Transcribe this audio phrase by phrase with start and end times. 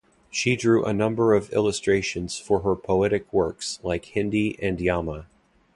[0.31, 5.27] She drew a number of illustrations for her poetic works like Hindi and Yama.